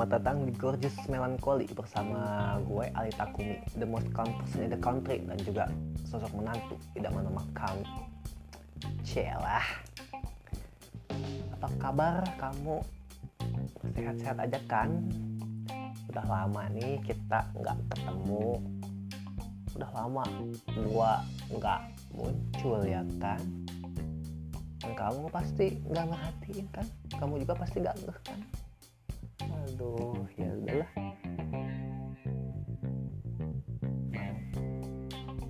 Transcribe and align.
Selamat 0.00 0.16
datang 0.16 0.48
di 0.48 0.56
Gorgeous 0.56 0.96
Melancholy 1.12 1.68
bersama 1.76 2.56
gue 2.64 2.88
Ali 2.96 3.12
Takumi, 3.12 3.60
the 3.76 3.84
most 3.84 4.08
calm 4.16 4.32
in 4.56 4.72
the 4.72 4.80
country 4.80 5.20
dan 5.28 5.36
juga 5.44 5.68
sosok 6.08 6.40
menantu 6.40 6.72
tidak 6.96 7.12
menamakan 7.12 7.84
Celah. 9.04 9.84
Apa 11.52 11.68
kabar 11.76 12.24
kamu? 12.40 12.80
Sehat-sehat 13.92 14.40
aja 14.40 14.56
kan? 14.64 15.04
Udah 16.08 16.24
lama 16.24 16.64
nih 16.72 16.96
kita 17.04 17.52
nggak 17.60 17.76
ketemu. 17.92 18.56
Udah 19.76 19.90
lama 20.00 20.24
gua 20.80 21.20
nggak 21.52 21.80
muncul 22.16 22.80
ya 22.88 23.04
kan? 23.20 23.44
Dan 24.80 24.96
kamu 24.96 25.28
pasti 25.28 25.76
nggak 25.92 26.08
merhatiin 26.08 26.66
kan? 26.72 26.88
Kamu 27.20 27.36
juga 27.36 27.52
pasti 27.52 27.84
gak 27.84 28.00
kan? 28.24 28.40
Aduh 29.70 30.26
ya 30.34 30.50
udahlah. 30.58 30.90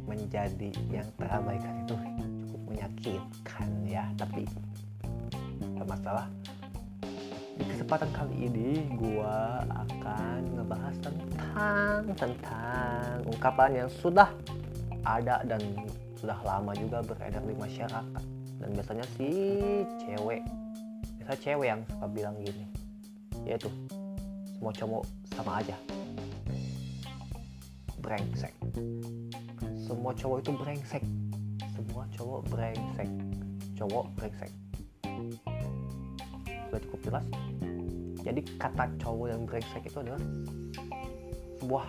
Menjadi 0.04 0.70
yang 0.92 1.08
terabaikan 1.16 1.74
itu 1.86 1.94
cukup 2.44 2.60
menyakitkan 2.68 3.68
ya 3.88 4.04
tapi 4.20 4.44
masalah 5.80 6.28
di 7.56 7.64
kesempatan 7.66 8.06
kali 8.14 8.46
ini 8.46 8.86
gua 8.94 9.64
akan 9.72 10.40
ngebahas 10.54 10.96
tentang 11.02 12.00
tentang 12.14 13.16
ungkapan 13.26 13.70
yang 13.84 13.90
sudah 13.90 14.28
ada 15.02 15.40
dan 15.48 15.58
sudah 16.20 16.36
lama 16.44 16.76
juga 16.76 17.00
beredar 17.00 17.40
di 17.40 17.56
masyarakat. 17.56 18.24
Dan 18.60 18.68
biasanya 18.76 19.06
si 19.16 19.28
cewek 20.04 20.44
biasa 21.16 21.32
cewek 21.40 21.66
yang 21.72 21.80
suka 21.88 22.06
bilang 22.12 22.36
gini 22.44 22.66
yaitu 23.46 23.70
semua 24.60 24.76
cowok 24.76 25.04
sama 25.32 25.52
aja. 25.64 25.76
Brengsek. 28.04 28.52
Semua 29.80 30.12
cowok 30.12 30.44
itu 30.44 30.52
brengsek. 30.52 31.04
Semua 31.72 32.04
cowok 32.12 32.40
brengsek. 32.52 33.08
Cowok 33.80 34.04
brengsek. 34.20 34.52
Sudah 36.68 36.80
cukup 36.84 37.00
jelas? 37.08 37.24
Jadi 38.20 38.40
kata 38.60 38.84
cowok 39.00 39.26
yang 39.32 39.42
brengsek 39.48 39.80
itu 39.80 39.96
adalah 39.96 40.20
sebuah 41.56 41.86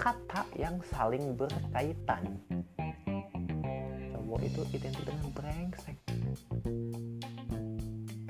kata 0.00 0.48
yang 0.56 0.80
saling 0.96 1.36
berkaitan. 1.36 2.40
Cowok 4.16 4.40
itu 4.40 4.60
identik 4.72 5.04
dengan 5.04 5.28
brengsek. 5.36 5.96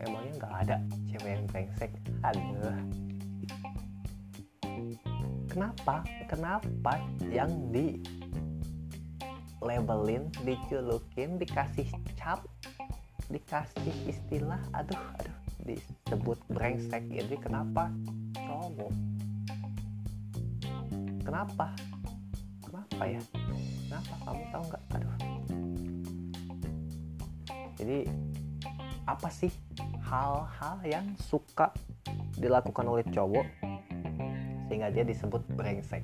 Emangnya 0.03 0.33
nggak 0.35 0.55
ada 0.67 0.77
cewek 1.15 1.31
yang 1.31 1.47
brengsek? 1.47 1.95
Aduh 2.27 2.82
kenapa? 5.53 6.01
Kenapa 6.33 6.97
yang 7.29 7.69
di 7.69 8.01
labelin 9.61 10.33
dijulukin 10.41 11.37
dikasih 11.37 11.93
cap 12.17 12.41
dikasih 13.29 13.93
istilah? 14.09 14.59
Aduh 14.73 14.97
aduh 15.21 15.37
disebut 15.69 16.41
brengsek 16.49 17.05
ini. 17.13 17.37
Kenapa? 17.37 17.93
Cowok 18.33 18.93
kenapa? 21.21 21.77
Kenapa 22.65 23.03
ya? 23.05 23.21
Kenapa? 23.87 24.15
Kamu 24.25 24.43
tahu 24.49 24.63
nggak? 24.73 24.83
Aduh. 24.97 25.15
Jadi 27.77 27.99
apa 29.05 29.29
sih 29.29 29.53
hal-hal 30.07 30.79
yang 30.87 31.07
suka 31.19 31.75
dilakukan 32.41 32.87
oleh 32.89 33.05
cowok 33.13 33.45
sehingga 34.73 34.89
dia 34.89 35.05
disebut 35.05 35.45
brengsek? 35.53 36.01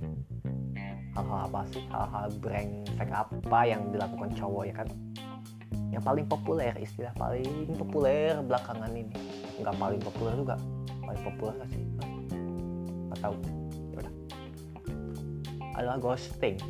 Hal-hal 1.16 1.48
apa 1.48 1.64
sih? 1.72 1.80
Hal-hal 1.88 2.28
brengsek 2.36 3.08
apa 3.08 3.60
yang 3.64 3.88
dilakukan 3.88 4.28
cowok 4.36 4.68
ya 4.68 4.74
kan? 4.84 4.88
Yang 5.88 6.04
paling 6.04 6.26
populer 6.28 6.76
istilah 6.76 7.16
paling 7.16 7.72
populer 7.80 8.36
belakangan 8.44 8.92
ini. 8.92 9.08
Nggak 9.56 9.72
paling 9.80 10.00
populer 10.04 10.36
juga. 10.36 10.60
Paling 11.00 11.22
populer 11.24 11.54
gak 11.64 11.70
sih? 11.72 11.80
Nggak 13.08 13.20
tahu. 13.24 13.34
Yaudah. 13.96 14.14
adalah 15.72 15.96
ghosting. 15.96 16.60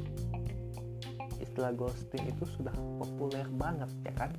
Istilah 1.42 1.74
ghosting 1.74 2.22
itu 2.30 2.46
sudah 2.46 2.74
populer 3.02 3.42
banget 3.58 3.90
ya 4.06 4.14
kan? 4.14 4.30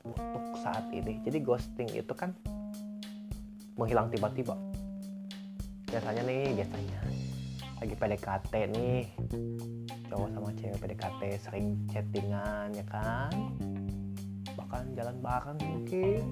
Untuk 0.00 0.44
saat 0.64 0.88
ini. 0.96 1.20
Jadi 1.28 1.44
ghosting 1.44 1.92
itu 1.92 2.16
kan 2.16 2.32
menghilang 3.76 4.08
tiba-tiba 4.08 4.71
biasanya 5.92 6.22
nih 6.24 6.56
biasanya. 6.56 7.00
Lagi 7.84 7.94
PDKT 8.00 8.52
nih. 8.72 9.04
Cowok 10.08 10.28
sama 10.32 10.48
cewek 10.56 10.78
PDKT 10.80 11.20
sering 11.44 11.76
chattingan 11.92 12.72
ya 12.72 12.84
kan? 12.88 13.32
Bahkan 14.56 14.96
jalan 14.96 15.16
bareng 15.20 15.60
mungkin. 15.60 16.24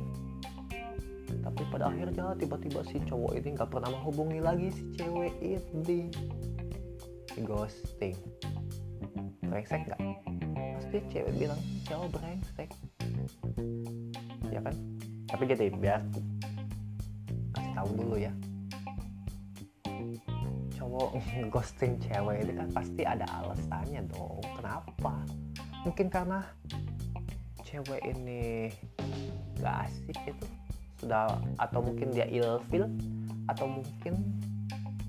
Tapi 1.44 1.62
pada 1.68 1.92
akhirnya 1.92 2.32
tiba-tiba 2.40 2.80
si 2.88 3.04
cowok 3.04 3.36
ini 3.36 3.48
nggak 3.52 3.68
pernah 3.68 3.92
menghubungi 3.92 4.40
lagi 4.40 4.72
si 4.72 4.82
cewek 4.96 5.36
ini. 5.44 6.08
Si 7.28 7.40
ghosting. 7.44 8.16
Brengsek 9.44 9.84
nggak? 9.92 10.00
Pasti 10.80 10.98
cewek 11.12 11.32
bilang 11.36 11.60
cowok 11.84 12.08
brengsek. 12.16 12.70
Ya 14.48 14.60
kan? 14.64 14.72
Tapi 15.28 15.42
gitu 15.52 15.68
biar 15.76 16.00
kasih 17.52 17.72
tahu 17.76 17.90
dulu 17.98 18.16
ya 18.16 18.32
cowok 20.90 21.22
ghosting 21.54 21.94
cewek 22.02 22.42
ini 22.42 22.52
kan 22.58 22.68
pasti 22.74 23.02
ada 23.06 23.22
alasannya 23.38 24.02
dong. 24.10 24.42
Kenapa? 24.58 25.22
Mungkin 25.86 26.06
karena 26.10 26.42
cewek 27.62 28.02
ini 28.02 28.74
gak 29.62 29.86
asik 29.86 30.18
itu 30.26 30.46
sudah 30.98 31.30
atau 31.62 31.78
mungkin 31.80 32.10
dia 32.10 32.26
ilfil 32.26 32.90
atau 33.46 33.70
mungkin 33.70 34.18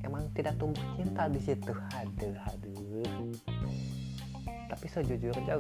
emang 0.06 0.30
tidak 0.38 0.54
tumbuh 0.62 0.86
cinta 0.94 1.26
di 1.26 1.42
situ. 1.42 1.74
Aduh 1.74 2.38
aduh. 2.46 3.34
Tapi 4.70 4.86
sejujurnya 4.86 5.58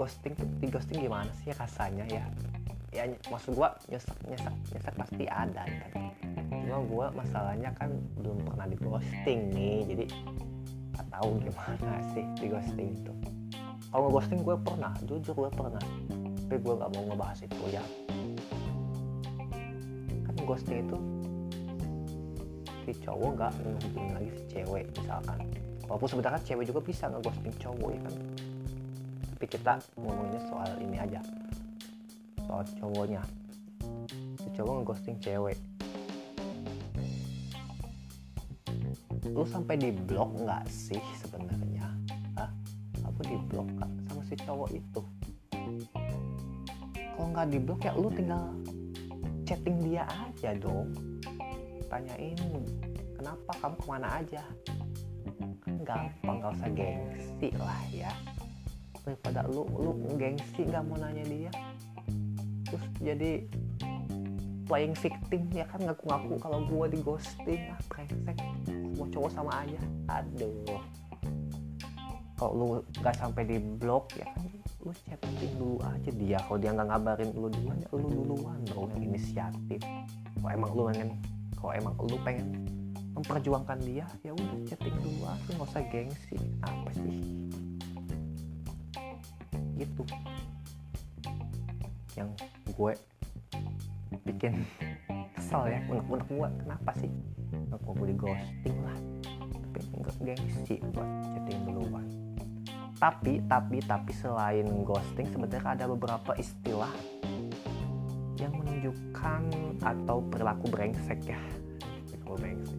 ghosting 0.00 0.32
di 0.56 0.66
ghosting 0.72 1.04
gimana 1.04 1.28
sih 1.44 1.52
rasanya 1.52 2.08
ya? 2.08 2.24
Ya 2.90 3.04
maksud 3.28 3.54
gua 3.54 3.76
nyesek 3.92 4.16
nyesek 4.26 4.54
nyesek 4.72 4.94
pasti 4.96 5.24
ada 5.28 5.62
kan 5.68 6.10
cuma 6.70 6.86
gua 6.86 7.06
masalahnya 7.18 7.74
kan 7.74 7.90
belum 8.14 8.46
pernah 8.46 8.70
di 8.70 8.78
ghosting 8.78 9.50
nih 9.50 9.78
jadi 9.90 10.04
nggak 10.94 11.06
tahu 11.10 11.28
gimana 11.42 11.92
sih 12.14 12.24
di 12.38 12.46
ghosting 12.46 12.88
itu. 12.94 13.12
Kalau 13.90 14.06
ghosting 14.06 14.46
gue 14.46 14.54
pernah 14.62 14.94
jujur 15.02 15.34
gue 15.34 15.50
pernah. 15.50 15.82
Tapi 16.46 16.62
gue 16.62 16.74
nggak 16.78 16.90
mau 16.94 17.02
ngebahas 17.10 17.42
itu 17.42 17.64
ya. 17.74 17.82
Kan 20.30 20.34
ghosting 20.46 20.86
itu 20.86 20.98
si 22.86 22.92
cowok 23.02 23.30
nggak 23.34 23.52
menghubungi 23.66 24.12
lagi 24.14 24.30
si 24.30 24.42
cewek 24.54 24.84
misalkan. 24.94 25.38
Walaupun 25.90 26.06
sebenarnya 26.06 26.40
cewek 26.46 26.64
juga 26.70 26.80
bisa 26.86 27.10
ngeghosting 27.10 27.54
cowok 27.58 27.90
ya 27.90 28.00
kan? 28.06 28.14
Tapi 29.34 29.46
kita 29.50 29.72
ngomonginnya 29.98 30.42
soal 30.46 30.70
ini 30.78 30.96
aja. 31.02 31.20
Soal 32.46 32.62
cowoknya. 32.78 33.22
Si 34.38 34.48
cowok 34.54 34.86
ngeghosting 34.86 35.18
cewek 35.18 35.58
lu 39.30 39.46
sampai 39.46 39.78
di 39.78 39.90
blok 39.94 40.34
nggak 40.42 40.66
sih 40.66 40.98
sebenarnya? 41.22 41.86
Hah? 42.34 42.50
aku 43.06 43.20
di 43.26 43.36
blok 43.46 43.68
kak 43.78 43.90
sama 44.10 44.22
si 44.26 44.34
cowok 44.42 44.70
itu. 44.74 45.02
Kalau 47.14 47.28
nggak 47.30 47.46
di 47.52 47.58
blok 47.62 47.80
ya 47.86 47.92
lu 47.94 48.08
tinggal 48.10 48.50
chatting 49.46 49.78
dia 49.86 50.02
aja 50.10 50.50
dong. 50.58 50.90
Tanyain 51.86 52.38
kenapa? 53.14 53.50
Kamu 53.58 53.76
ke 53.78 53.86
mana 53.86 54.08
aja? 54.18 54.42
Kan 55.62 55.74
gampang 55.86 56.36
gak 56.42 56.52
usah 56.58 56.70
gengsi 56.74 57.48
lah 57.54 57.82
ya. 57.94 58.12
Daripada 59.06 59.46
lu 59.46 59.62
lu 59.78 59.94
gengsi 60.18 60.66
nggak 60.66 60.82
mau 60.90 60.98
nanya 60.98 61.24
dia. 61.26 61.52
Terus 62.66 62.84
jadi 62.98 63.32
playing 64.70 64.94
victim 64.94 65.42
ya 65.50 65.66
kan? 65.66 65.82
Ngaku-ngaku 65.82 66.38
kalau 66.38 66.62
gua 66.70 66.86
di 66.86 67.02
ghosting 67.02 67.74
ah 67.74 67.80
brengsek. 67.90 68.38
Semua 68.70 69.06
cowok 69.10 69.30
sama 69.34 69.52
aja. 69.66 69.82
Aduh. 70.06 70.78
Kalau 72.38 72.52
lu 72.54 72.64
nggak 73.02 73.18
sampai 73.18 73.42
di 73.50 73.58
blok 73.58 74.14
ya 74.14 74.30
kan? 74.30 74.46
Lu 74.86 74.94
chatting 75.04 75.58
dulu 75.58 75.76
aja 75.82 76.10
dia. 76.14 76.38
Kalau 76.46 76.58
dia 76.62 76.70
nggak 76.70 76.86
ngabarin 76.86 77.30
lu 77.34 77.50
duluan 77.50 77.76
ya 77.82 77.88
lu 77.98 78.08
duluan 78.08 78.58
dong 78.70 78.88
yang 78.94 79.02
inisiatif. 79.10 79.82
Kalau 80.38 80.50
emang 80.54 80.70
lu 80.72 80.82
pengen 80.86 81.10
kalau 81.58 81.72
emang 81.74 81.94
lu 81.98 82.16
pengen 82.22 82.46
memperjuangkan 83.10 83.78
dia 83.82 84.06
ya 84.22 84.32
udah 84.32 84.58
chatting 84.70 84.96
dulu 85.02 85.20
aja. 85.26 85.50
Nggak 85.50 85.68
usah 85.68 85.82
gengsi. 85.90 86.38
Apa 86.62 86.90
sih? 86.94 87.18
Gitu. 89.74 90.02
Yang 92.14 92.28
gue 92.70 92.92
bikin 94.24 94.64
kesel 95.36 95.70
ya 95.70 95.80
unek-unek 95.88 96.26
gua 96.30 96.48
kenapa 96.60 96.90
sih? 96.98 97.10
Aku 97.74 97.94
mau 97.94 98.06
di 98.06 98.14
ghosting 98.14 98.76
lah. 98.82 98.98
Tapi 99.70 99.80
enggak 99.96 100.16
gengsi 100.22 100.76
buat 100.92 101.08
chatting 101.30 101.60
duluan 101.66 102.06
tapi 103.00 103.40
tapi 103.48 103.80
tapi 103.80 104.12
selain 104.12 104.68
ghosting 104.84 105.24
sebenarnya 105.32 105.72
ada 105.72 105.84
beberapa 105.88 106.36
istilah 106.36 106.92
yang 108.36 108.52
menunjukkan 108.60 109.42
atau 109.80 110.20
perilaku 110.28 110.68
brengsek 110.68 111.24
ya. 111.24 111.40
Perilaku 112.12 112.36
brengsek. 112.36 112.78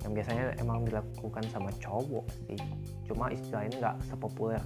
Yang 0.00 0.12
biasanya 0.16 0.44
emang 0.56 0.88
dilakukan 0.88 1.44
sama 1.52 1.68
cowok 1.76 2.24
sih. 2.48 2.60
Cuma 3.04 3.28
istilah 3.28 3.68
ini 3.68 3.76
nggak 3.76 3.96
sepopuler. 4.08 4.64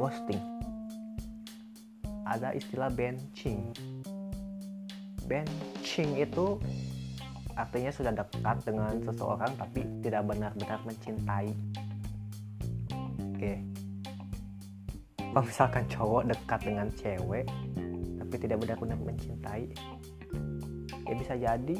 Ghosting. 0.00 0.40
Ada 2.24 2.56
istilah 2.56 2.88
benching 2.88 3.68
benching 5.32 6.20
itu 6.20 6.60
artinya 7.56 7.88
sudah 7.88 8.12
dekat 8.12 8.56
dengan 8.68 8.92
seseorang 9.00 9.52
tapi 9.56 9.80
tidak 10.04 10.28
benar-benar 10.28 10.80
mencintai. 10.84 11.56
Oke. 13.32 13.52
Kalau 15.16 15.44
misalkan 15.48 15.84
cowok 15.88 16.22
dekat 16.28 16.60
dengan 16.60 16.88
cewek 16.92 17.48
tapi 18.20 18.34
tidak 18.36 18.60
benar-benar 18.60 18.98
mencintai 19.00 19.64
ya 21.08 21.14
bisa 21.16 21.34
jadi 21.36 21.76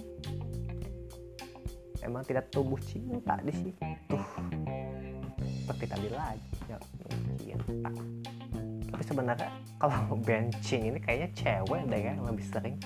emang 2.05 2.25
tidak 2.25 2.49
tumbuh 2.49 2.81
cinta 2.81 3.37
di 3.45 3.53
situ. 3.53 4.19
Seperti 5.61 5.85
tadi 5.85 6.09
lagi 6.09 6.49
ya 6.69 6.77
cinta 7.37 7.93
tapi 8.93 9.03
sebenarnya 9.09 9.51
kalau 9.81 10.15
benching 10.27 10.95
ini 10.95 10.99
kayaknya 11.01 11.29
cewek 11.35 11.81
deh 11.91 12.01
ya 12.01 12.13
lebih 12.21 12.47
sering 12.47 12.77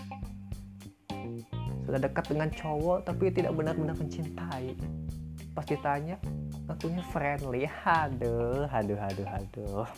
sudah 1.96 2.12
dekat 2.12 2.28
dengan 2.28 2.52
cowok 2.52 3.08
tapi 3.08 3.32
tidak 3.32 3.56
benar-benar 3.56 3.96
mencintai. 3.96 4.76
Pas 5.56 5.64
ditanya 5.64 6.20
tentunya 6.68 7.00
friendly? 7.08 7.64
Aduh 7.88 8.68
aduh 8.68 9.00
aduh 9.00 9.28
aduh 9.32 9.88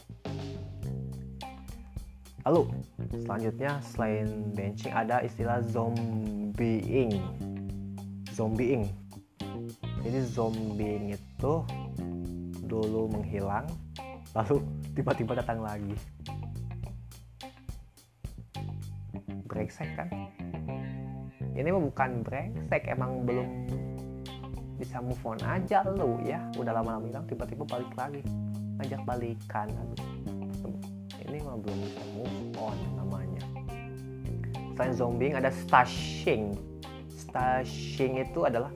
lalu 2.47 2.71
selanjutnya 3.27 3.83
selain 3.83 4.55
benching 4.55 4.95
ada 4.95 5.27
istilah 5.27 5.59
zombieing. 5.67 7.19
Zombieing. 8.31 8.87
Jadi 10.07 10.23
zombieing 10.23 11.19
itu 11.19 11.53
dulu 12.71 13.11
menghilang 13.11 13.67
lalu 14.39 14.63
tiba-tiba 14.95 15.35
datang 15.35 15.67
lagi. 15.67 15.99
Brengsek 19.51 19.99
kan 19.99 20.07
ini 21.59 21.69
mah 21.75 21.83
bukan 21.83 22.23
brengsek 22.23 22.87
emang 22.87 23.27
belum 23.27 23.67
bisa 24.79 25.03
move 25.03 25.19
on 25.27 25.43
aja 25.43 25.83
lu 25.91 26.23
ya. 26.23 26.39
Udah 26.55 26.71
lama-lama 26.71 27.03
hilang 27.11 27.27
tiba-tiba 27.27 27.67
balik 27.67 27.91
lagi. 27.99 28.23
Ngajak 28.79 29.03
balikan. 29.03 29.67
Ini 31.27 31.43
mah 31.43 31.59
belum 31.59 31.79
bisa 31.83 32.03
move 32.15 32.55
on 32.63 32.79
namanya. 32.95 33.43
Selain 34.79 34.95
zombie 34.95 35.35
ada 35.35 35.51
stashing 35.51 36.55
stashing 37.29 38.25
itu 38.25 38.47
adalah 38.47 38.73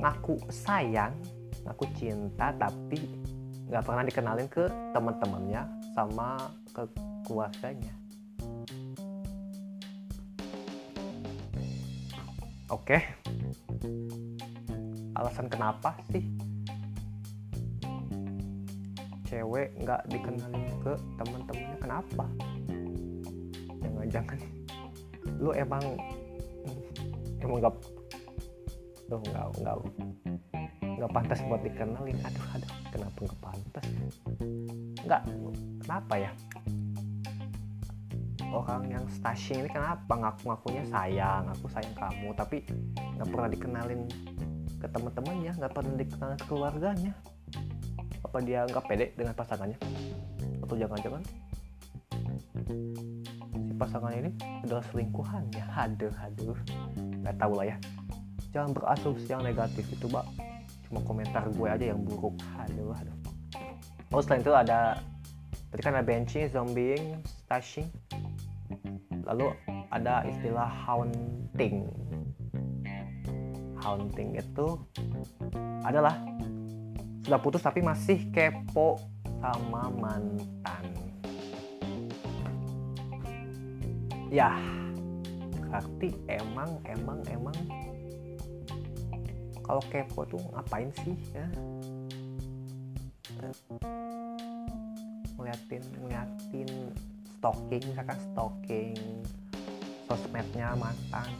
ngaku 0.00 0.40
sayang 0.50 1.12
ngaku 1.62 1.84
cinta 1.94 2.50
tapi 2.56 2.98
nggak 3.68 3.84
pernah 3.84 4.02
dikenalin 4.02 4.48
ke 4.50 4.64
teman-temannya 4.90 5.62
sama 5.94 6.50
ke 6.72 6.82
keluarganya 7.28 7.99
oke. 12.70 12.98
Alasan 15.18 15.46
kenapa 15.50 15.98
sih 16.14 16.24
cewek 19.26 19.74
nggak 19.82 20.02
dikenalin 20.10 20.66
ke 20.82 20.92
teman-temannya? 21.18 21.76
Kenapa? 21.78 22.24
Jangan-jangan 23.82 24.38
lu 25.38 25.50
emang 25.52 25.84
emang 27.42 27.56
nggak 27.60 27.74
lu 29.10 29.16
nggak 29.28 29.46
nggak 29.60 29.76
nggak 30.98 31.10
pantas 31.10 31.40
buat 31.46 31.62
dikenalin. 31.62 32.18
Aduh 32.26 32.46
aduh 32.54 32.72
kenapa 32.94 33.18
nggak 33.18 33.40
pantas? 33.42 33.84
Nggak 35.04 35.22
kenapa 35.84 36.14
ya 36.16 36.30
orang 38.50 38.90
yang 38.90 39.04
stashing 39.08 39.66
ini 39.66 39.70
kenapa 39.70 40.12
ngaku-ngakunya 40.14 40.84
sayang 40.90 41.46
aku 41.48 41.66
sayang 41.70 41.94
kamu 41.94 42.34
tapi 42.34 42.66
nggak 43.16 43.28
pernah 43.30 43.48
dikenalin 43.48 44.00
ke 44.80 44.86
teman-temannya 44.88 45.52
nggak 45.54 45.72
pernah 45.72 45.94
dikenalin 45.96 46.38
ke 46.38 46.46
keluarganya. 46.48 47.12
Apa 48.24 48.38
dia 48.42 48.64
nggak 48.66 48.84
pede 48.86 49.06
dengan 49.14 49.34
pasangannya? 49.36 49.78
Atau 50.64 50.76
jangan-jangan 50.78 51.22
si 53.66 53.74
pasangan 53.74 54.12
ini 54.14 54.30
adalah 54.62 54.84
selingkuhannya 54.90 55.64
aduh 55.74 56.14
aduh. 56.14 56.58
Nggak 57.22 57.36
tahu 57.38 57.52
lah 57.58 57.66
ya. 57.74 57.76
Jangan 58.50 58.70
berasumsi 58.74 59.30
yang 59.30 59.42
negatif 59.46 59.86
itu 59.90 60.06
mbak. 60.10 60.26
Cuma 60.88 61.00
komentar 61.06 61.46
gue 61.46 61.68
aja 61.70 61.94
yang 61.94 62.02
buruk. 62.02 62.34
Aduh 62.66 62.94
aduh. 62.94 63.16
Oh 64.10 64.18
selain 64.18 64.42
itu 64.42 64.50
ada 64.50 64.98
tadi 65.70 65.80
kan 65.86 65.94
ada 65.94 66.02
benching 66.02 66.50
zombieing 66.50 67.22
stashing 67.46 67.86
lalu 69.30 69.54
ada 69.94 70.26
istilah 70.26 70.66
haunting. 70.66 71.86
Haunting 73.78 74.34
itu 74.34 74.66
adalah 75.86 76.18
sudah 77.22 77.38
putus 77.38 77.62
tapi 77.62 77.78
masih 77.78 78.26
kepo 78.34 78.98
sama 79.38 79.86
mantan. 79.94 80.84
Ya 84.30 84.58
berarti 85.70 86.10
emang 86.26 86.82
emang 86.82 87.22
emang 87.30 87.54
kalau 89.62 89.82
kepo 89.86 90.26
tuh 90.26 90.42
ngapain 90.50 90.90
sih 91.06 91.14
ya? 91.30 91.46
Ngeliatin 95.38 95.82
ngeliatin 96.02 96.70
stalking 97.40 97.80
misalkan 97.88 98.18
stalking 98.20 98.92
sosmednya 100.04 100.76
mantan. 100.76 101.32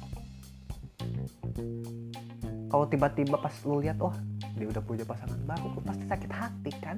Kalau 2.72 2.88
tiba-tiba 2.88 3.36
pas 3.36 3.52
lu 3.68 3.84
lihat 3.84 4.00
oh 4.00 4.16
dia 4.56 4.64
udah 4.72 4.80
punya 4.80 5.04
pasangan 5.04 5.36
baru 5.44 5.76
lu 5.76 5.80
pasti 5.84 6.04
sakit 6.08 6.30
hati 6.32 6.72
kan? 6.80 6.96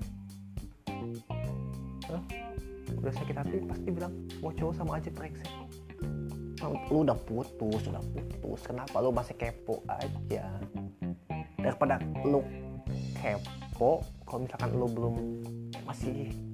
Huh? 2.06 2.22
udah 3.02 3.14
sakit 3.18 3.34
hati 3.34 3.56
pasti 3.66 3.88
bilang 3.90 4.14
mau 4.38 4.54
cowok 4.54 4.74
sama 4.78 5.02
aja 5.02 5.10
brengsek. 5.10 5.50
Lu 6.94 7.02
udah 7.02 7.18
putus 7.26 7.82
udah 7.90 8.04
putus 8.14 8.60
kenapa 8.62 9.02
lu 9.02 9.10
masih 9.10 9.34
kepo 9.34 9.82
aja? 9.90 10.46
Daripada 11.58 11.98
lu 12.22 12.46
kepo 13.18 14.06
kalau 14.22 14.46
misalkan 14.46 14.70
lu 14.78 14.86
belum 14.86 15.14
masih 15.82 16.51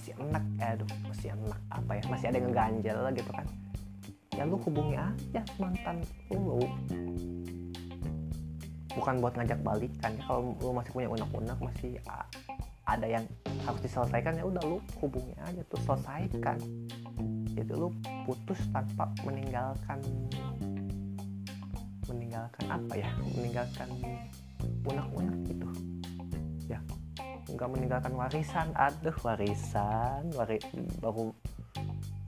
masih 0.00 0.16
enak 0.16 0.44
eh, 0.64 0.72
aduh 0.72 0.88
masih 1.12 1.28
enak 1.36 1.60
apa 1.68 1.90
ya 1.92 2.02
masih 2.08 2.26
ada 2.32 2.36
yang 2.40 2.48
ngeganjel 2.48 3.00
gitu 3.20 3.30
kan. 3.36 3.46
Ya 4.32 4.42
lu 4.48 4.56
hubungi 4.56 4.96
aja 4.96 5.42
mantan 5.60 5.96
lu. 6.32 6.64
Bukan 8.96 9.14
buat 9.20 9.36
ngajak 9.36 9.60
balikan 9.60 10.16
ya 10.16 10.22
kalau 10.24 10.56
lu 10.56 10.72
masih 10.72 10.92
punya 10.96 11.08
unek-unek 11.12 11.58
masih 11.60 12.00
ada 12.88 13.04
yang 13.04 13.28
harus 13.68 13.80
diselesaikan 13.84 14.40
ya 14.40 14.44
udah 14.48 14.64
lu 14.64 14.80
hubungi 15.04 15.36
aja 15.36 15.60
tuh 15.68 15.80
selesaikan. 15.84 16.56
Itu 17.52 17.72
lu 17.76 17.92
putus 18.24 18.56
tanpa 18.72 19.12
meninggalkan 19.28 20.00
meninggalkan 22.08 22.64
apa 22.72 22.94
ya 22.96 23.10
meninggalkan 23.36 23.88
unek-unek 24.88 25.36
gitu 25.44 25.89
nggak 27.54 27.68
meninggalkan 27.70 28.12
warisan. 28.14 28.68
Aduh 28.74 29.16
warisan. 29.22 30.30
Wari 30.34 30.58
baru 31.02 31.34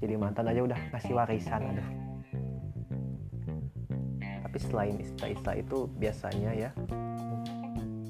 jadi 0.03 0.19
mantan 0.19 0.51
aja 0.51 0.61
udah 0.67 0.81
ngasih 0.91 1.13
warisan 1.15 1.63
aduh. 1.63 1.89
Tapi 4.21 4.59
selain 4.59 4.97
istilah-istilah 5.01 5.57
itu 5.57 5.79
biasanya 5.97 6.51
ya 6.53 6.71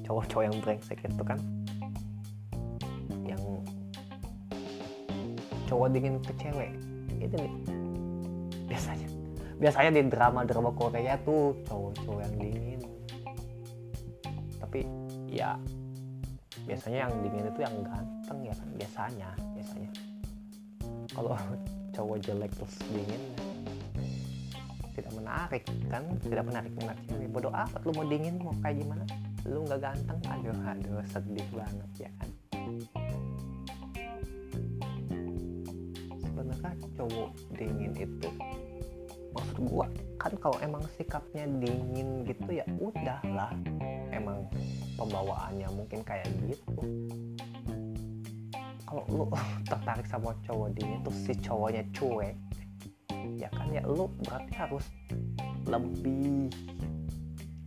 cowok-cowok 0.03 0.43
yang 0.43 0.57
brengsek 0.59 0.99
itu 0.99 1.23
kan 1.23 1.39
yang 3.23 3.39
cowok 5.69 5.87
dingin 5.95 6.19
ke 6.19 6.33
cewek. 6.35 6.71
Itu 7.23 7.35
nih 7.39 7.53
biasanya. 8.67 9.07
Biasanya 9.61 9.91
di 9.95 10.01
drama-drama 10.11 10.75
Korea 10.75 11.15
tuh 11.23 11.55
cowok-cowok 11.69 12.19
yang 12.27 12.35
dingin. 12.35 12.81
Tapi 14.59 14.79
ya 15.31 15.55
biasanya 16.63 16.97
yang 17.07 17.13
dingin 17.19 17.45
itu 17.51 17.59
yang 17.59 17.75
ganteng 17.83 18.39
ya 18.43 18.53
kan 18.55 18.69
biasanya 18.79 19.29
biasanya. 19.55 19.91
Kalau 21.11 21.35
cowok 21.95 22.17
jelek 22.23 22.51
terus 22.55 22.75
dingin 22.89 23.23
tidak 24.93 25.13
menarik 25.17 25.63
kan 25.89 26.03
tidak 26.21 26.45
menarik 26.45 26.71
minat 26.77 26.97
cewek. 27.09 27.29
Bodoh 27.33 27.53
amat 27.53 27.81
lu 27.83 27.91
mau 27.97 28.05
dingin 28.05 28.35
mau 28.39 28.53
kayak 28.61 28.77
gimana? 28.81 29.03
Lu 29.43 29.59
nggak 29.67 29.81
ganteng 29.81 30.19
aduh 30.29 30.57
aduh 30.69 31.03
sedih 31.11 31.47
banget 31.51 31.89
ya 32.07 32.11
kan. 32.21 32.29
Sebenarnya 36.21 36.71
cowok 36.95 37.31
dingin 37.57 37.91
itu 37.97 38.29
maksud 39.33 39.57
gua 39.65 39.87
kan 40.21 40.33
kalau 40.37 40.57
emang 40.61 40.85
sikapnya 40.95 41.49
dingin 41.57 42.21
gitu 42.23 42.49
ya 42.53 42.65
udahlah 42.77 43.51
pembawaannya 45.03 45.67
mungkin 45.75 45.99
kayak 46.07 46.27
gitu. 46.47 46.71
Kalau 48.87 49.03
lu 49.11 49.25
tertarik 49.69 50.07
sama 50.07 50.31
cowok 50.47 50.69
dingin 50.79 51.03
terus 51.03 51.19
si 51.27 51.33
cowoknya 51.43 51.83
cuek 51.91 52.35
ya 53.39 53.49
kan 53.55 53.67
ya 53.71 53.83
lu 53.83 54.07
berarti 54.23 54.53
harus 54.55 54.85
lebih 55.67 56.47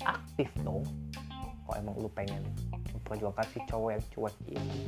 aktif 0.04 0.48
dong. 0.64 0.84
Kalau 1.66 1.74
emang 1.76 1.96
lu 2.00 2.08
pengen 2.08 2.40
memperjuangkan 2.96 3.46
si 3.52 3.58
cowok 3.68 3.90
yang 3.92 4.04
cuek 4.14 4.36
ini 4.48 4.80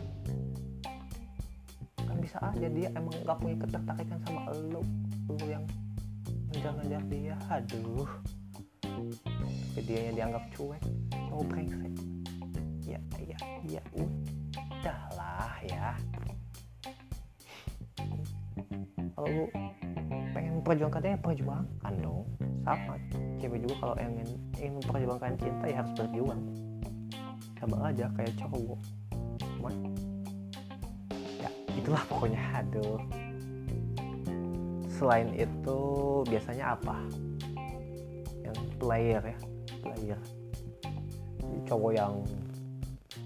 kan 2.08 2.16
bisa 2.24 2.40
aja 2.40 2.68
dia 2.72 2.88
emang 2.96 3.12
gak 3.20 3.36
punya 3.36 3.56
ketertarikan 3.68 4.18
sama 4.24 4.48
lu. 4.56 4.80
Lu 5.28 5.44
yang 5.44 5.64
ngejar-ngejar 6.54 7.02
dia 7.12 7.36
aduh. 7.52 8.08
Tapi 8.88 9.80
dia 9.84 10.00
yang 10.08 10.16
dianggap 10.16 10.44
cuek 10.56 10.82
cowok 11.12 11.44
brengsek 11.54 11.92
ya 13.28 13.36
ya 13.68 13.82
ya 13.92 14.12
udahlah 14.56 15.52
ya. 15.68 15.92
Kalau 19.12 19.28
lu 19.28 19.44
pengen 20.32 20.52
memperjuangkan 20.62 21.00
dia 21.04 21.20
perjuangkan 21.20 21.92
dong. 22.00 22.24
Sama 22.64 22.94
cewek 23.36 23.58
juga 23.68 23.74
kalau 23.84 23.94
ingin 24.00 24.28
ingin 24.56 24.72
memperjuangkan 24.80 25.32
cinta 25.36 25.64
ya 25.68 25.76
harus 25.84 25.92
berjuang. 25.92 26.40
Sama 27.60 27.76
aja 27.92 28.06
kayak 28.16 28.32
cowok. 28.40 28.80
Cuman 29.44 29.74
ya 31.36 31.50
itulah 31.76 32.02
pokoknya. 32.08 32.40
Aduh. 32.64 33.00
Selain 34.88 35.28
itu 35.36 35.78
biasanya 36.26 36.74
apa? 36.74 36.96
Yang 38.40 38.58
player 38.80 39.22
ya 39.22 39.38
player. 39.84 40.20
Cowok 41.68 41.92
yang 41.92 42.14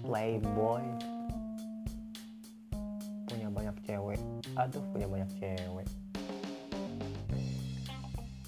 playboy. 0.03 0.83
Punya 3.31 3.47
banyak 3.47 3.75
cewek. 3.87 4.19
Aduh 4.59 4.83
punya 4.91 5.07
banyak 5.07 5.29
cewek. 5.39 5.87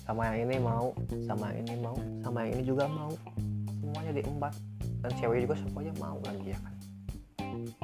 Sama 0.05 0.29
yang 0.29 0.45
ini 0.45 0.61
mau 0.61 0.93
sama 1.25 1.49
yang 1.55 1.65
ini 1.65 1.75
mau 1.81 1.97
sama 2.21 2.37
yang 2.45 2.51
ini 2.59 2.63
juga 2.67 2.85
mau. 2.85 3.09
Semuanya 3.81 4.11
diembat 4.21 4.53
dan 5.01 5.11
cewek 5.17 5.47
juga 5.47 5.55
semuanya 5.63 5.93
mau 5.97 6.19
lagi 6.27 6.51
ya 6.51 6.59
kan? 6.59 6.75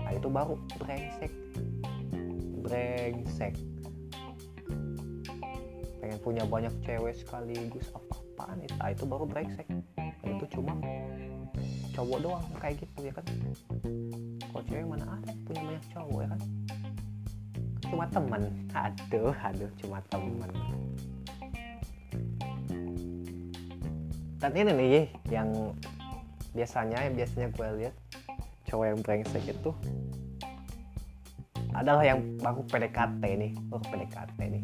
Nah 0.03 0.11
itu 0.13 0.27
baru. 0.27 0.55
Brengsek. 0.77 1.31
Brengsek. 2.61 3.55
Pengen 6.03 6.19
punya 6.21 6.43
banyak 6.45 6.73
cewek 6.83 7.15
sekaligus 7.15 7.87
apa-apaan. 7.95 8.61
Itu 8.67 8.75
nah, 8.77 8.89
itu 8.91 9.03
baru 9.07 9.25
brengsek. 9.25 9.67
Nah, 9.97 10.29
itu 10.29 10.45
cuma 10.53 10.73
cowok 11.91 12.17
doang 12.23 12.45
kayak 12.59 12.79
gitu 12.79 12.97
ya 13.03 13.13
kan? 13.13 13.25
Kalau 14.47 14.63
cewek 14.67 14.85
mana 14.87 15.05
ada 15.19 15.31
punya 15.43 15.61
banyak 15.67 15.85
cowok 15.91 16.19
ya 16.23 16.27
kan? 16.31 16.41
Cuma 17.91 18.05
teman. 18.07 18.41
Aduh 18.71 19.35
aduh 19.35 19.71
cuma 19.83 19.99
teman. 20.07 20.51
Dan 24.41 24.51
ini 24.57 24.71
nih 24.73 25.05
yang 25.29 25.49
biasanya 26.55 26.97
yang 27.05 27.13
biasanya 27.13 27.47
gue 27.53 27.67
lihat 27.83 27.95
cowok 28.65 28.85
yang 28.87 28.99
brengsek 29.03 29.43
itu 29.51 29.71
adalah 31.71 32.03
yang 32.03 32.19
baru 32.39 32.63
PDKT 32.67 33.23
nih. 33.35 33.51
Baru 33.67 33.83
PDKT 33.91 34.39
nih. 34.39 34.63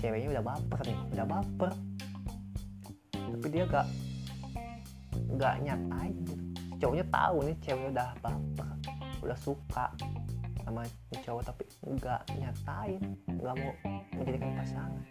Ceweknya 0.00 0.40
udah 0.40 0.44
baper 0.44 0.80
nih 0.88 0.98
udah 1.12 1.26
baper. 1.28 1.72
Tapi 3.12 3.46
dia 3.52 3.64
gak 3.68 3.86
gak 5.34 5.54
nyatain 5.62 6.14
gitu 6.24 6.53
cowoknya 6.80 7.06
tahu 7.08 7.36
nih 7.46 7.56
ceweknya 7.62 7.88
udah 7.94 8.08
baper 8.22 8.68
udah 9.24 9.38
suka 9.40 9.86
sama 10.64 10.80
cowok 11.24 11.42
tapi 11.44 11.64
nggak 11.84 12.20
nyatain 12.40 13.00
nggak 13.28 13.54
mau 13.60 13.72
menjadikan 14.16 14.50
pasangan. 14.56 15.02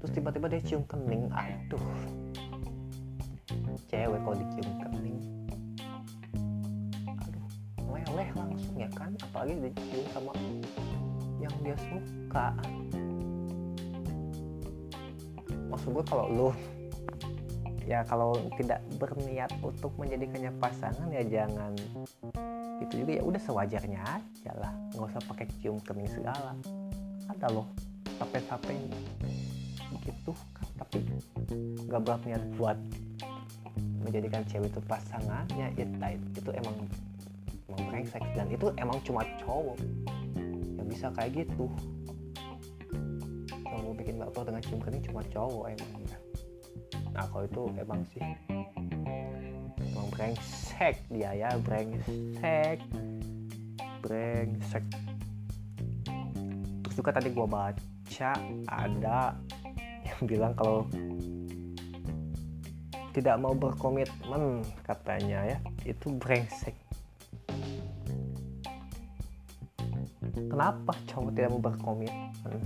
Terus 0.00 0.12
tiba-tiba 0.12 0.46
dia 0.52 0.60
cium 0.64 0.82
kening 0.84 1.24
aduh. 1.32 1.80
Cewek 3.88 4.20
kalau 4.22 4.36
dicium 4.36 4.70
kening 4.80 5.18
aduh 7.04 7.48
meleleh 7.80 8.28
langsung 8.36 8.76
ya 8.76 8.88
kan? 8.92 9.10
Apalagi 9.24 9.72
dicium 9.72 10.04
sama 10.12 10.32
yang 11.40 11.54
dia 11.64 11.76
suka. 11.88 12.52
Maksud 15.72 15.88
gue 15.96 16.04
kalau 16.04 16.26
lu 16.28 16.48
ya 17.84 18.04
kalau 18.04 18.36
tidak 18.56 18.80
berniat 19.00 19.50
untuk 19.64 19.92
menjadikannya 19.96 20.52
pasangan 20.60 21.08
ya 21.12 21.22
jangan. 21.24 21.72
Itu 22.80 23.04
juga 23.04 23.12
ya 23.20 23.22
udah 23.24 23.40
sewajarnya 23.40 24.00
aja 24.00 24.52
lah. 24.56 24.72
Nggak 24.96 25.08
usah 25.14 25.22
pakai 25.28 25.46
cium 25.60 25.76
kening 25.84 26.10
segala. 26.10 26.56
Ada 27.30 27.46
loh 27.52 27.68
sampai-sampai 28.20 28.76
gitu 30.00 30.32
kan 30.56 30.68
tapi 30.80 31.04
nggak 31.88 32.02
berniat 32.02 32.42
buat 32.56 32.78
menjadikan 34.00 34.42
cewek 34.48 34.72
itu 34.72 34.80
pasangannya. 34.88 35.66
Itu 35.76 35.92
itu 36.40 36.50
emang 36.56 36.76
emang 37.70 38.04
dan 38.34 38.46
itu 38.48 38.66
emang 38.80 38.98
cuma 39.04 39.22
cowok. 39.44 39.76
Yang 40.80 40.86
bisa 40.88 41.06
kayak 41.14 41.44
gitu. 41.44 41.66
Cowok 43.50 43.92
bikin 43.98 44.18
baper 44.18 44.42
dengan 44.48 44.62
cium 44.64 44.80
kening 44.82 45.04
cuma 45.04 45.20
cowok 45.30 45.64
emang. 45.74 45.90
ya 45.94 45.99
nah 47.10 47.26
kalau 47.28 47.44
itu 47.46 47.62
emang 47.78 48.00
sih. 48.10 48.22
Emang 49.90 50.08
brengsek 50.14 50.94
dia 51.10 51.30
ya 51.34 51.50
brengsek. 51.60 52.78
Brengsek. 54.00 54.84
Terus 56.82 56.94
juga 56.94 57.10
tadi 57.14 57.28
gua 57.34 57.46
baca 57.46 58.32
ada 58.70 59.34
yang 60.06 60.20
bilang 60.26 60.52
kalau 60.54 60.86
tidak 63.10 63.36
mau 63.42 63.54
berkomitmen 63.54 64.62
katanya 64.86 65.56
ya. 65.56 65.58
Itu 65.82 66.14
brengsek. 66.14 66.78
Kenapa 70.30 70.94
cowok 71.10 71.30
tidak 71.34 71.50
mau 71.54 71.62
berkomitmen? 71.62 72.58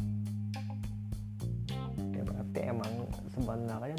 Ya 2.13 2.23
berarti 2.25 2.61
emang 2.65 2.93
sebenarnya 3.33 3.97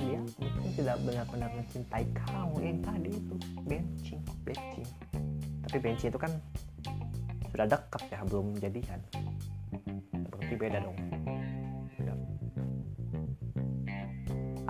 tidak 0.76 1.00
benar-benar 1.02 1.50
mencintai 1.56 2.06
kamu. 2.12 2.56
Yang 2.60 2.80
tadi 2.84 3.12
itu 3.16 3.36
benching 3.64 4.22
benching 4.44 4.90
tapi 5.66 5.82
benching 5.82 6.14
itu 6.14 6.20
kan 6.22 6.32
sudah 7.50 7.66
dekat 7.66 8.04
ya 8.14 8.20
belum 8.30 8.48
jadian. 8.62 9.00
Berarti 10.30 10.56
beda 10.60 10.78
dong. 10.84 10.98
Beda. 11.98 12.14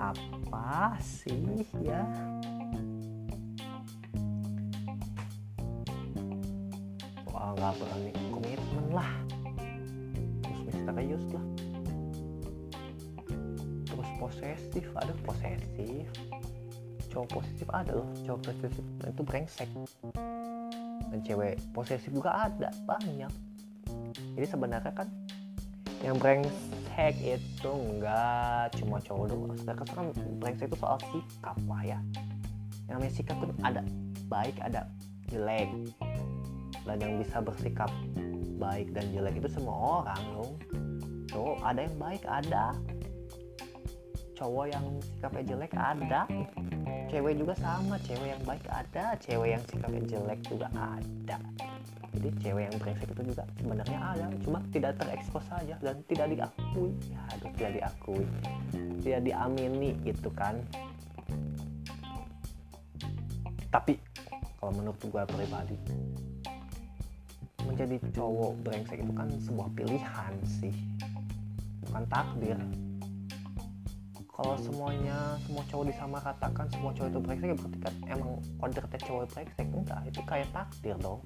apa 0.00 0.96
sih 1.02 1.66
ya? 1.84 2.00
Wah 7.28 7.52
nggak 7.58 7.72
berani 7.76 8.10
komitmen 8.32 8.86
lah 8.96 9.25
posesif 14.36 14.84
ada 14.92 15.12
posesif. 15.24 16.04
Cowok 17.08 17.40
posesif 17.40 17.68
ada 17.72 17.96
loh 17.96 18.08
cowok 18.28 18.40
posesif 18.44 18.84
itu 19.08 19.22
brengsek. 19.24 19.68
Dan 21.08 21.18
cewek 21.24 21.56
posesif 21.72 22.12
juga 22.12 22.36
ada 22.36 22.68
banyak. 22.84 23.32
Jadi 24.36 24.46
sebenarnya 24.46 24.92
kan 24.92 25.08
yang 26.04 26.20
brengsek 26.20 27.16
itu 27.24 27.72
enggak 27.72 28.76
cuma 28.76 29.00
cowok 29.00 29.24
doang. 29.32 29.56
Sekarang 29.56 29.88
kan 29.88 30.06
brengsek 30.36 30.68
itu 30.68 30.76
soal 30.76 31.00
sikap 31.08 31.56
lah 31.64 31.82
ya. 31.96 31.98
Yang 32.92 32.92
namanya 33.00 33.12
sikap 33.16 33.36
itu 33.40 33.54
ada 33.64 33.82
baik 34.28 34.56
ada 34.60 34.80
jelek. 35.32 35.72
Dan 36.84 36.96
yang 37.00 37.12
bisa 37.24 37.40
bersikap 37.40 37.88
baik 38.60 38.92
dan 38.92 39.08
jelek 39.16 39.40
itu 39.40 39.48
semua 39.48 40.04
orang 40.04 40.22
dong. 40.36 40.52
Cowok 41.32 41.58
ada 41.64 41.80
yang 41.80 41.96
baik 41.96 42.22
ada 42.28 42.76
cowok 44.36 44.66
yang 44.68 44.84
sikapnya 45.00 45.42
jelek 45.48 45.72
ada. 45.72 46.22
Cewek 47.08 47.34
juga 47.40 47.54
sama 47.56 47.96
cewek 48.04 48.28
yang 48.36 48.42
baik 48.44 48.66
ada 48.68 49.16
cewek 49.16 49.56
yang 49.56 49.62
sikapnya 49.72 50.02
jelek 50.04 50.40
juga 50.44 50.68
ada. 50.76 51.36
Jadi 52.16 52.28
cewek 52.44 52.62
yang 52.68 52.76
brengsek 52.80 53.08
itu 53.12 53.22
juga 53.32 53.44
sebenarnya 53.60 53.98
ada 54.00 54.24
cuma 54.44 54.58
tidak 54.72 54.92
terekspos 55.00 55.44
saja 55.48 55.76
dan 55.80 55.96
tidak 56.04 56.26
diakui. 56.32 56.92
Ya 57.08 57.20
aduh 57.32 57.50
tidak 57.56 57.72
diakui 57.80 58.24
tidak 59.00 59.22
diamini 59.22 59.94
gitu 60.02 60.28
kan. 60.34 60.60
Tapi 63.70 63.94
kalau 64.58 64.72
menurut 64.74 64.98
gue 64.98 65.22
pribadi 65.30 65.78
menjadi 67.66 67.98
cowok 68.14 68.52
brengsek 68.62 68.98
itu 69.02 69.12
kan 69.14 69.28
sebuah 69.42 69.68
pilihan 69.78 70.34
sih. 70.44 70.74
Bukan 71.86 72.02
takdir 72.10 72.58
kalau 74.36 74.52
semuanya 74.60 75.40
semua 75.48 75.64
cowok 75.64 75.84
disamaratakan 75.88 76.66
semua 76.68 76.92
cowok 76.92 77.08
itu 77.08 77.20
brengsek 77.24 77.48
ya 77.48 77.56
berarti 77.56 77.78
kan 77.80 77.94
emang 78.12 78.30
kodratnya 78.60 79.00
cowok 79.08 79.24
brengsek. 79.32 79.66
Enggak 79.72 80.00
itu 80.04 80.20
kayak 80.28 80.48
takdir 80.52 80.96
dong. 81.00 81.20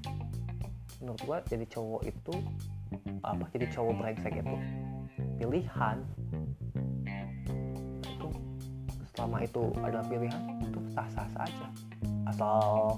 Menurut 1.03 1.21
gua 1.27 1.39
jadi 1.51 1.67
cowok 1.67 2.03
itu 2.07 2.35
apa 3.27 3.45
jadi 3.51 3.67
cowok 3.75 3.95
brengsek 3.99 4.35
itu 4.39 4.55
pilihan. 5.43 5.97
Itu 8.07 8.29
selama 9.11 9.43
itu 9.43 9.63
adalah 9.83 10.07
pilihan 10.07 10.43
itu 10.63 10.79
sah 10.95 11.09
sah 11.11 11.27
saja. 11.35 11.67
Asal 12.31 12.95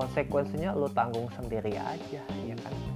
konsekuensinya 0.00 0.72
lo 0.72 0.88
tanggung 0.88 1.28
sendiri 1.36 1.76
aja 1.76 2.24
ya 2.24 2.56
kan 2.56 2.95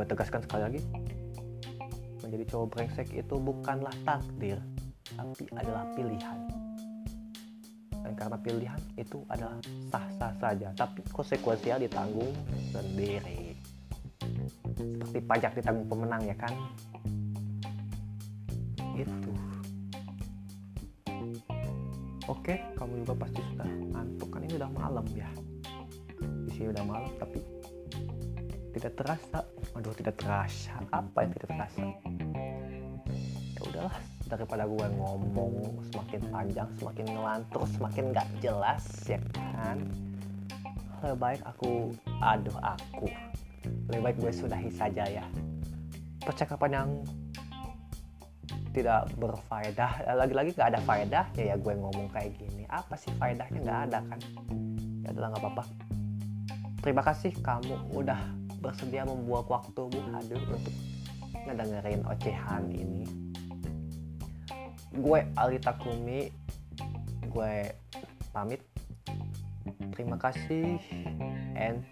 gue 0.00 0.08
tegaskan 0.08 0.40
sekali 0.48 0.62
lagi. 0.64 0.80
Menjadi 2.24 2.44
cowok 2.48 2.66
brengsek 2.72 3.12
itu 3.12 3.36
bukanlah 3.36 3.92
takdir 4.08 4.56
tapi 5.12 5.44
adalah 5.52 5.84
pilihan. 5.92 6.38
Dan 8.00 8.16
karena 8.16 8.40
pilihan 8.40 8.80
itu 8.96 9.20
adalah 9.28 9.60
sah-sah 9.92 10.32
saja 10.40 10.72
tapi 10.72 11.04
konsekuensinya 11.12 11.84
ditanggung 11.84 12.32
sendiri. 12.72 13.52
Seperti 14.80 15.20
pajak 15.20 15.52
ditanggung 15.60 15.84
pemenang 15.84 16.24
ya 16.24 16.36
kan? 16.40 16.56
Itu. 18.96 19.32
Oke 22.24 22.56
kamu 22.72 23.04
juga 23.04 23.28
pasti 23.28 23.40
sudah 23.52 23.68
ngantuk. 23.68 24.28
Kan 24.32 24.48
ini 24.48 24.54
udah 24.56 24.70
malam 24.72 25.04
ya. 25.12 25.28
Di 26.48 26.50
sini 26.56 26.72
udah 26.72 26.84
malam 26.88 27.12
tapi 27.20 27.59
tidak 28.70 28.92
terasa. 28.96 29.38
Aduh 29.74 29.94
tidak 29.94 30.16
terasa. 30.18 30.74
Apa 30.94 31.26
yang 31.26 31.32
tidak 31.36 31.48
terasa? 31.54 31.82
Ya 33.56 33.60
udahlah 33.66 33.96
daripada 34.30 34.62
gue 34.62 34.86
ngomong 34.94 35.82
semakin 35.90 36.20
panjang 36.30 36.68
semakin 36.78 37.06
ngelantur 37.10 37.66
semakin 37.66 38.04
nggak 38.14 38.28
jelas 38.38 38.84
ya 39.10 39.18
kan? 39.34 39.78
Lebih 41.02 41.18
baik 41.18 41.42
aku 41.42 41.90
aduh 42.22 42.58
aku. 42.62 43.10
Lebih 43.90 44.00
baik 44.00 44.16
gue 44.22 44.32
sudahi 44.32 44.70
saja 44.70 45.04
ya. 45.04 45.26
Percakapan 46.22 46.70
yang 46.70 46.88
tidak 48.70 49.10
berfaedah. 49.18 50.14
Lagi-lagi 50.14 50.54
nggak 50.54 50.70
ada 50.78 50.80
faedahnya 50.86 51.42
ya 51.42 51.56
gue 51.58 51.74
ngomong 51.74 52.06
kayak 52.14 52.38
gini. 52.38 52.62
Apa 52.70 52.94
sih 52.94 53.10
faedahnya? 53.18 53.58
Nggak 53.58 53.80
ada 53.90 53.98
kan? 54.06 54.20
Ya 55.02 55.08
adalah 55.10 55.28
nggak 55.34 55.42
apa-apa. 55.42 55.64
Terima 56.80 57.02
kasih 57.04 57.34
kamu 57.44 57.92
udah 57.92 58.39
bersedia 58.60 59.08
membuat 59.08 59.48
waktu 59.48 59.80
bu 59.88 60.00
hadir 60.12 60.38
untuk 60.38 60.74
ngedengerin 61.48 62.04
ocehan 62.04 62.64
ini. 62.70 63.04
Gue 64.94 65.24
Ali 65.34 65.56
Takumi 65.58 66.28
gue 67.30 67.54
pamit. 68.36 68.60
Terima 69.96 70.16
kasih 70.20 70.80
and 71.56 71.84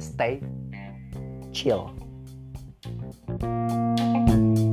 stay 0.00 0.40
chill. 1.52 1.92
thank 3.32 4.58
you 4.58 4.71